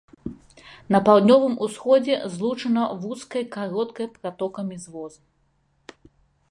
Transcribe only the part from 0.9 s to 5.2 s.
На паўднёвым усходзе злучана вузкай кароткай пратокамі з воз.